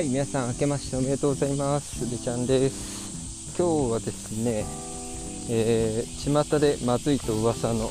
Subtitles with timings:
[0.00, 2.10] はい、皆さん、明けましておめでとうございます。
[2.10, 3.54] べちゃんです。
[3.58, 4.64] 今日はですね、
[5.50, 7.90] えー、巷でまずいと噂の、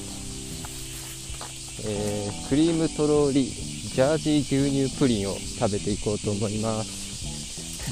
[1.85, 6.89] えークリームとろりジャージー牛乳プリンを食べていこうと思います。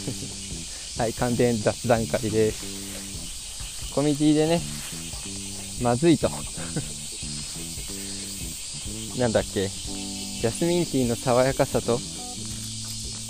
[1.00, 3.94] はい、完全雑談会です。
[3.94, 4.60] コミュニティでね、
[5.84, 6.32] まずいと。
[9.20, 12.00] なんだっけ、ジャスミンティーの爽やかさと、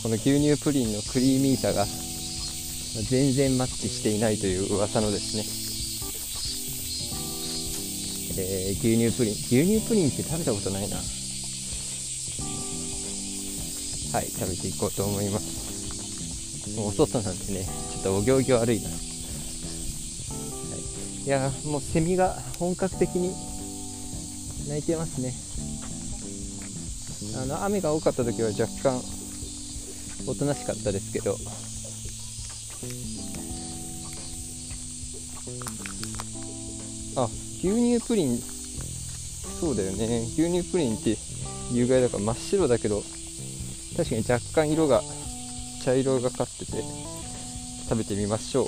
[0.07, 1.83] この牛乳プリンのクリーミーさが
[3.11, 5.43] 全然マッチしていないという噂のですね、
[8.39, 9.33] えー牛乳プリン。
[9.33, 10.95] 牛乳プリンって食べたことないな。
[10.95, 11.03] は
[14.23, 16.71] い食べていこうと思います。
[16.77, 18.99] もうお外なんでねちょっとお行儀悪いな、はい、
[21.25, 23.35] いやもうセミが本格的に
[24.69, 25.33] 鳴いてますね。
[27.43, 29.16] あの雨が多かった時は若干
[30.25, 31.37] おとなしかったですけど。
[37.15, 37.25] あ
[37.59, 38.37] 牛乳プリン。
[39.59, 40.25] そうだよね。
[40.33, 41.17] 牛乳プリンって
[41.71, 43.03] 有害だから真っ白だけど
[43.97, 45.01] 確かに若干色が
[45.83, 46.83] 茶色がかってて
[47.89, 48.67] 食べてみましょう。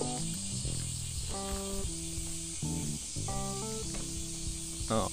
[4.91, 5.07] あ。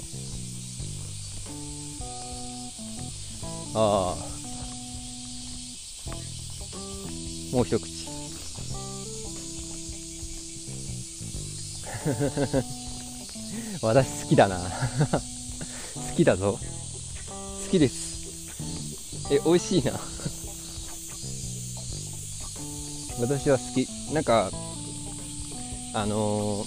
[3.75, 4.17] ああ。
[4.17, 4.36] あ
[7.57, 7.89] もう一口。
[13.81, 14.59] 私好きだな。
[14.61, 14.69] 好
[16.15, 16.61] きだぞ。
[17.65, 18.19] 好きです。
[19.31, 19.93] え美味しいな。
[23.21, 23.89] 私は好き。
[24.13, 24.51] なんか
[25.95, 26.67] あのー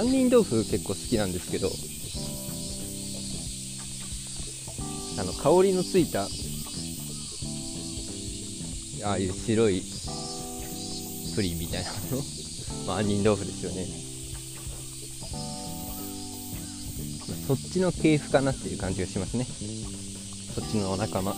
[0.00, 1.70] 杏仁豆腐結構好きなんですけど
[5.20, 6.26] あの香りのついた
[9.04, 9.82] ああいう白い
[11.34, 11.96] プリンみたいなの、
[12.86, 13.86] まあ、杏仁豆腐ですよね。
[17.46, 19.46] そっちの系譜かなっていう感じがしますね。
[20.54, 21.32] そっちのお仲間。
[21.32, 21.34] あ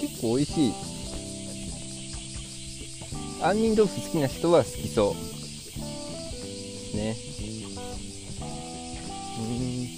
[0.00, 0.72] 結構美味しい。
[3.40, 5.14] 杏仁豆腐好きな人は好きそ
[6.94, 6.96] う。
[6.96, 7.16] ね。
[9.38, 9.42] う
[9.92, 9.95] ん。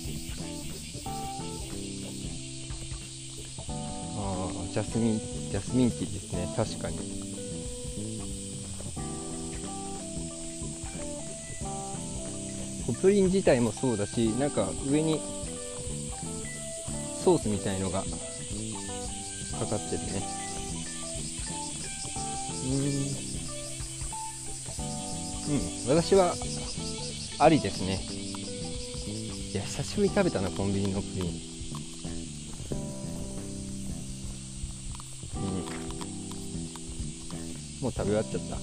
[4.78, 6.48] ジャスミンジャスミンティーですね。
[6.56, 6.98] 確かに。
[12.86, 15.20] こうプリン自体もそうだしなんか上に
[17.24, 18.06] ソースみたいのがか
[19.66, 20.22] かってるね。
[22.64, 22.68] う
[25.50, 25.90] ん。
[25.90, 25.96] うん。
[25.96, 26.36] 私は
[27.40, 27.98] ありですね。
[29.52, 31.57] いや久しぶりに食べたなコンビニのプリン。
[37.80, 38.56] もう食べ終わっちゃった。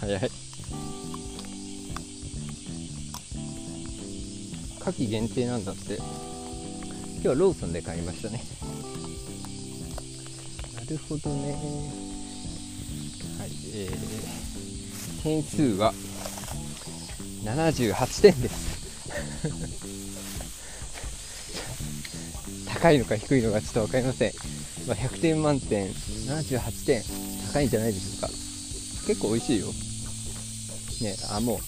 [0.00, 0.30] 早い。
[4.80, 5.96] 夏季限定なんだって。
[5.96, 6.04] 今
[7.22, 8.42] 日はローソンで買いましたね。
[10.74, 11.52] なるほどね。
[13.38, 15.94] はいえー、点数は
[17.44, 18.76] 78点です。
[22.66, 24.32] 高いのか低いのかちょっと分かりません、
[24.86, 27.02] まあ、100点満点78点
[27.56, 28.28] 高いんじゃないでしょうか？
[29.06, 29.66] 結構美味しいよ。
[31.00, 31.60] ねあもう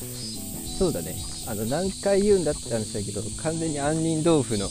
[0.78, 1.16] そうだね。
[1.48, 4.68] あの何回言うんだって話だけど完全に杏仁豆腐の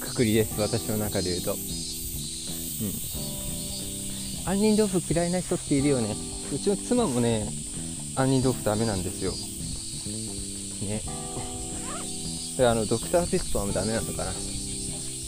[0.00, 0.60] くくりです。
[0.60, 1.52] 私の中で言うと。
[1.52, 1.58] うん。
[4.44, 6.14] 杏仁豆腐嫌いな人っているよね。
[6.52, 7.48] うちの妻もね
[8.14, 9.32] 杏仁豆腐ダメなんですよ。
[10.86, 11.00] ね。
[12.58, 14.32] であのドクターペッパーもダメなのかな。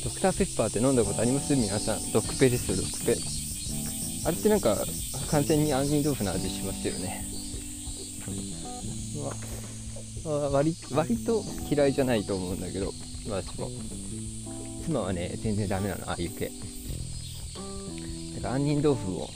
[0.05, 1.57] ドクターペッパーって飲んだことあります？
[1.57, 2.13] 皆さん。
[2.13, 3.17] ドクペですよドクペ。
[4.27, 4.77] あれってなんか
[5.31, 7.25] 完全に杏仁豆腐の味しますよね。
[10.25, 12.93] まあ割割と嫌いじゃないと思うんだけど
[13.31, 13.71] 私も。
[14.85, 16.51] 妻はね全然ダメなのああいう系
[18.37, 19.29] だから杏仁豆腐を、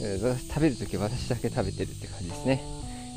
[0.00, 0.18] え
[0.48, 2.62] 食べるとき私だけ食べてるって感じですね。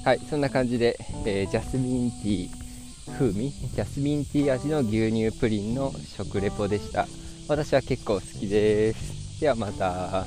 [0.03, 3.51] はいそんな感じで、えージャスミンティー風味？
[3.51, 7.07] ジャスミンティー味の牛乳プリンの食レポでした。
[7.47, 9.39] 私は結構好きです。
[9.39, 10.25] ではまた